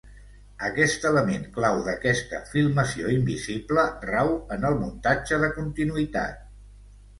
[0.69, 6.45] Aquest element clau d'aquesta filmació invisible rau en el muntatge de continuïtat.